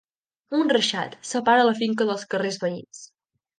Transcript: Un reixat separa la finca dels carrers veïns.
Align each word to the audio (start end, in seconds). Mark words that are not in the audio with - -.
Un 0.59 0.71
reixat 0.75 1.13
separa 1.33 1.67
la 1.69 1.77
finca 1.83 2.09
dels 2.11 2.27
carrers 2.35 2.61
veïns. 2.67 3.07